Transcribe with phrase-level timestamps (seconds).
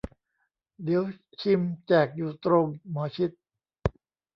[0.83, 1.03] เดี๋ยว
[1.41, 3.31] ชิม แจกอยู่ตรง หมอชิต